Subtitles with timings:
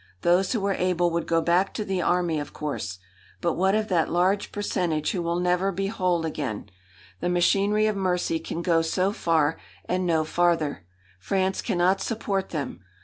[0.23, 2.97] Those who were able would go back to the army, of course.
[3.39, 6.71] But what of that large percentage who will never be whole again?
[7.19, 10.85] The machinery of mercy can go so far, and no farther.
[11.19, 12.81] France cannot support them.